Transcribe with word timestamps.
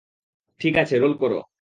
ঠিক 0.61 0.75
আছে, 0.77 0.95
রোল 0.99 1.13
করো। 1.17 1.41